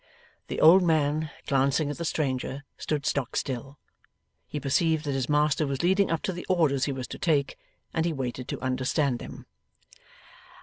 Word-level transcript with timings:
The 0.47 0.59
old 0.59 0.81
man, 0.81 1.29
glancing 1.45 1.91
at 1.91 1.99
the 1.99 2.05
stranger, 2.05 2.63
stood 2.75 3.05
stock 3.05 3.35
still. 3.35 3.77
He 4.47 4.59
perceived 4.59 5.05
that 5.05 5.11
his 5.11 5.29
master 5.29 5.67
was 5.67 5.83
leading 5.83 6.09
up 6.09 6.23
to 6.23 6.33
the 6.33 6.47
orders 6.49 6.85
he 6.85 6.91
was 6.91 7.05
to 7.09 7.19
take, 7.19 7.55
and 7.93 8.03
he 8.03 8.11
waited 8.11 8.47
to 8.47 8.61
understand 8.61 9.19
them. 9.19 9.45